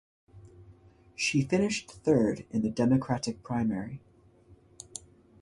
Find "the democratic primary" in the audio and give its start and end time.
2.63-4.01